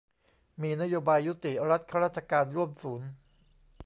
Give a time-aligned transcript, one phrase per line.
[0.61, 3.09] มีนโยบายยุติรัฐราชการร่วมศูนย์